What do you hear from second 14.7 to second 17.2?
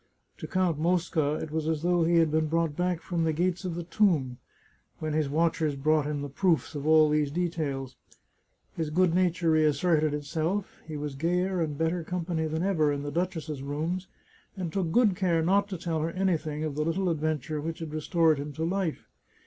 took good care not to tell her anything of the little